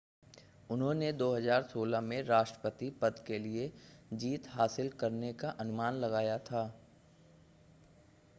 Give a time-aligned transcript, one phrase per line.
[0.69, 3.71] उन्होंने 2016 में राष्ट्रपति पद के लिए
[4.15, 6.67] जीत हासिल करने का अनुमान लगाया है